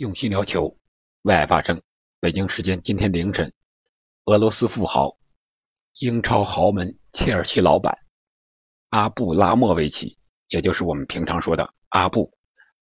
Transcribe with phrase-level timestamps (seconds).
[0.00, 0.74] 用心聊球，
[1.24, 1.78] 为爱发声。
[2.20, 3.52] 北京时间今天凌晨，
[4.24, 5.14] 俄罗斯富豪、
[5.98, 7.94] 英超豪门切尔西老板
[8.88, 10.16] 阿布拉莫维奇，
[10.48, 12.32] 也就是我们平常说的阿布，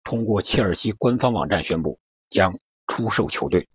[0.04, 1.98] 通过切尔西官方网站宣布
[2.28, 2.54] 将
[2.86, 3.66] 出售球队。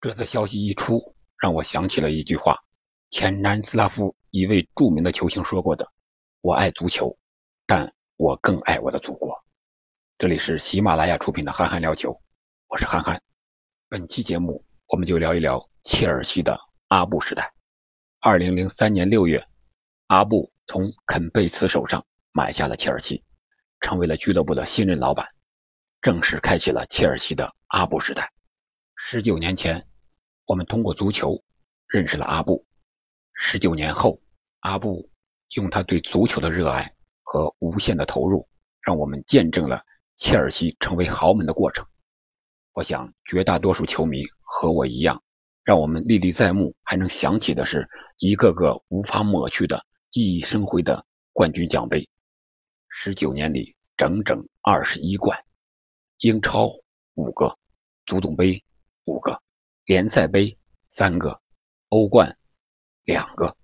[0.00, 1.00] 这则消息一出，
[1.38, 2.56] 让我想起了一句话：
[3.10, 5.84] 前南斯拉夫一位著名的球星说过的
[6.40, 7.18] ：“我爱足球，
[7.66, 9.36] 但我更爱我的祖国。”
[10.18, 12.12] 这里是喜马拉雅出品的《憨憨聊球》，
[12.70, 13.20] 我是憨憨。
[13.88, 16.56] 本期节目我们就聊一聊切尔西的
[16.86, 17.52] 阿布时代。
[18.20, 19.44] 二零零三年六月，
[20.06, 23.24] 阿布从肯贝茨手上买下了切尔西，
[23.80, 25.26] 成为了俱乐部的新任老板，
[26.00, 28.32] 正式开启了切尔西的阿布时代。
[28.94, 29.84] 十九年前，
[30.46, 31.42] 我们通过足球
[31.88, 32.64] 认识了阿布；
[33.34, 34.16] 十九年后，
[34.60, 35.10] 阿布
[35.56, 36.88] 用他对足球的热爱
[37.24, 38.48] 和无限的投入，
[38.80, 39.84] 让我们见证了。
[40.18, 41.84] 切尔西成为豪门的过程，
[42.72, 45.20] 我想绝大多数球迷和我一样，
[45.64, 49.76] 让我们历历在目，还能想起的是一个个无法抹去的
[50.12, 52.08] 熠熠生辉的冠军奖杯。
[52.88, 55.38] 十九年里，整整二十一冠，
[56.18, 56.70] 英超
[57.14, 57.58] 五个，
[58.06, 58.62] 足总杯
[59.04, 59.40] 五个，
[59.84, 60.56] 联赛杯
[60.88, 61.40] 三个，
[61.88, 62.36] 欧冠
[63.04, 63.56] 两个，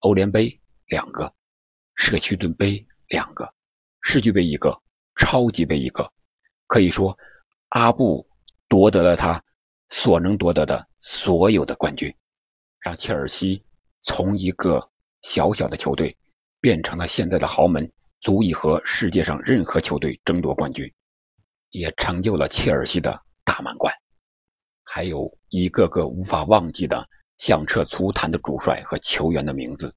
[0.00, 1.32] 欧联杯两个，
[1.96, 3.52] 社区盾杯两个，
[4.02, 4.80] 世俱杯一个。
[5.16, 6.12] 超级杯一个，
[6.66, 7.16] 可以说，
[7.68, 8.26] 阿布
[8.68, 9.42] 夺得了他
[9.90, 12.14] 所能夺得的所有的冠军，
[12.80, 13.64] 让切尔西
[14.02, 14.90] 从一个
[15.22, 16.16] 小小的球队
[16.60, 20.92] 变成了现在的豪门，足以和世界上任何球队争夺冠军，
[21.70, 23.94] 也成就了切尔西的大满贯。
[24.82, 27.06] 还有一个个无法忘记的
[27.38, 29.94] 响彻足坛的主帅和球员的名字：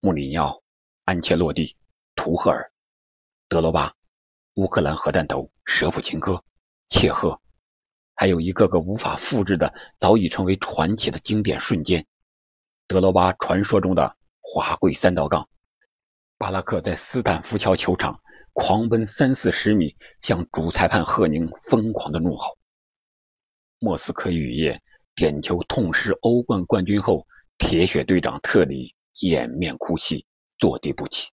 [0.00, 0.60] 穆里尼奥、
[1.04, 1.76] 安切洛蒂、
[2.14, 2.70] 图赫尔、
[3.48, 3.94] 德罗巴。
[4.54, 6.42] 乌克兰核弹头舍甫琴科、
[6.88, 7.40] 切赫，
[8.20, 12.06] 还有一个个无法复制的、早已成为传奇的经典瞬间。
[12.86, 15.48] 德罗巴传说中的华贵三道杠，
[16.36, 18.20] 巴拉克在斯坦福桥球场
[18.52, 22.58] 狂奔三四十米，向主裁判赫宁疯狂的怒吼。
[23.78, 24.78] 莫斯科雨夜
[25.14, 27.26] 点球痛失欧冠冠军后，
[27.56, 30.26] 铁血队长特里掩面哭泣，
[30.58, 31.30] 坐地不起。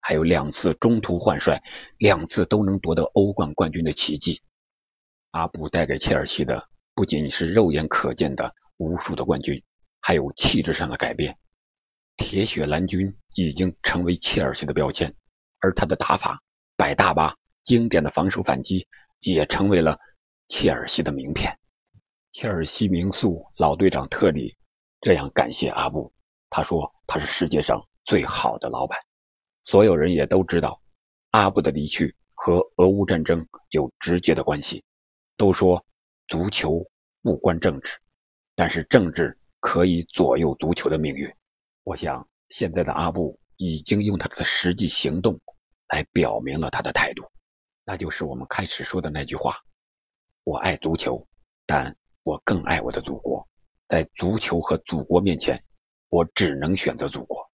[0.00, 1.62] 还有两次中途换帅，
[1.98, 4.42] 两次都能夺得欧冠冠军的奇迹。
[5.32, 6.62] 阿布带给切尔西的
[6.94, 9.62] 不仅是肉眼可见的无数的冠军，
[10.00, 11.36] 还有气质上的改变。
[12.18, 15.12] 铁血蓝军已经成为切尔西的标签，
[15.60, 16.38] 而他的打法
[16.76, 17.34] “摆大巴”
[17.64, 18.86] 经典的防守反击
[19.20, 19.98] 也成为了
[20.48, 21.50] 切尔西的名片。
[22.32, 24.54] 切尔西名宿老队长特里
[25.00, 26.12] 这样感谢阿布，
[26.50, 28.98] 他说：“他是世界上最好的老板。”
[29.64, 30.78] 所有人也都知道，
[31.30, 34.84] 阿布的离去和俄乌战争有直接的关系。
[35.42, 35.84] 都说
[36.28, 36.88] 足球
[37.20, 37.98] 不关政治，
[38.54, 41.28] 但是政治可以左右足球的命运。
[41.82, 45.36] 我想，现在的阿布已经用他的实际行动
[45.88, 47.24] 来表明了他的态度，
[47.84, 49.56] 那就是我们开始说的那句话
[50.46, 51.26] ：“我爱足球，
[51.66, 51.92] 但
[52.22, 53.44] 我更爱我的祖国。
[53.88, 55.60] 在足球和祖国面前，
[56.10, 57.44] 我只能选择祖国。”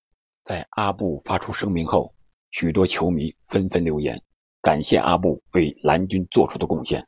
[0.44, 2.14] 在阿布发出声明后，
[2.50, 4.22] 许多球迷纷纷留言，
[4.60, 7.02] 感谢阿布为蓝军做出的贡献。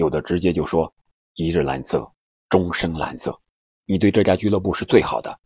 [0.00, 0.90] 有的直接就说
[1.36, 2.10] ：“一日蓝色，
[2.48, 3.38] 终生蓝色，
[3.84, 5.38] 你对这家俱乐部是最好的，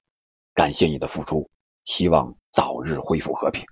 [0.54, 1.50] 感谢你的付出，
[1.87, 3.64] 希望早日恢复和平。”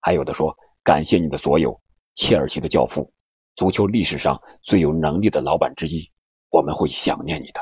[0.00, 1.78] 还有的说：“感谢你的所有，
[2.14, 3.12] 切尔西的教父，
[3.56, 6.10] 足球历史上最有能力的老板之一，
[6.48, 7.60] 我们会想念你的。”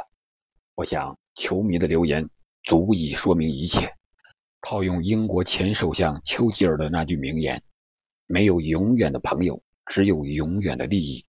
[0.76, 2.25] 我想，球迷的留言
[2.62, 3.93] 足以说明一切。
[4.60, 7.60] 套用英国前首相丘吉尔的那句名言
[8.28, 11.20] ：“没有永远的朋友，只有永远的利益。”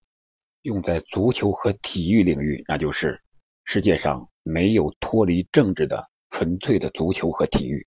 [0.65, 3.21] 用在足球和体育领域，那就是
[3.63, 7.85] 世界上没有脱离政治的纯粹的足球和体育，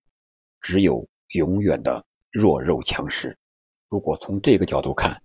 [0.60, 3.36] 只有永远的弱肉强食。
[3.88, 5.20] 如果从这个角度看，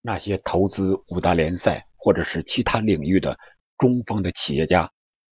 [0.00, 3.36] 那些投资五大联赛或者是其他领域的
[3.78, 4.90] 中方的企业家，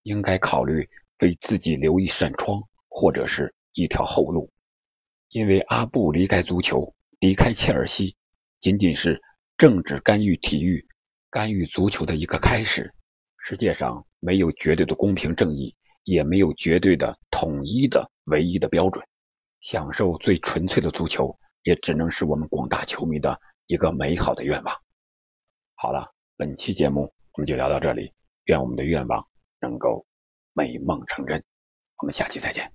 [0.04, 0.88] 应该考虑
[1.20, 3.52] 为自己留一扇窗，或者是。
[3.78, 4.50] 一条后路，
[5.32, 8.16] 因为阿布离开足球，离开切尔西，
[8.58, 9.20] 仅仅是
[9.58, 10.82] 政治干预体育、
[11.36, 12.90] 干预足球的一个开始。
[13.36, 19.06] 世界上没有绝对的公平正义，也没有绝对的统一的唯一的标准。
[19.60, 24.74] 享受最纯粹的足球，也只能是我们广大球迷的一个美好的愿望。
[25.74, 27.02] 好了，本期节目
[27.34, 28.10] 我们就聊到这里，
[28.46, 29.22] 愿我们的愿望
[29.60, 30.06] 能够
[30.54, 31.36] 美梦成真。
[31.98, 32.72] 我们下期再见。